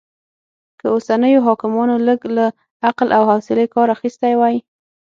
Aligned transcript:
که 0.79 0.85
اوسنيو 0.93 1.43
حاکمانو 1.47 1.95
لږ 2.07 2.19
له 2.37 2.45
عقل 2.87 3.07
او 3.17 3.23
حوصلې 3.29 3.65
کار 3.73 3.87
اخيستی 3.95 4.33
وای 4.37 4.55